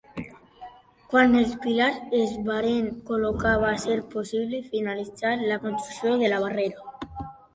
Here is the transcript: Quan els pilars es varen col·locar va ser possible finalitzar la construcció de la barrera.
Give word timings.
Quan 1.09 1.35
els 1.41 1.51
pilars 1.65 2.15
es 2.19 2.31
varen 2.47 2.87
col·locar 3.11 3.51
va 3.65 3.73
ser 3.85 3.99
possible 4.13 4.61
finalitzar 4.71 5.35
la 5.51 5.59
construcció 5.67 6.15
de 6.25 6.33
la 6.33 6.41
barrera. 6.45 7.29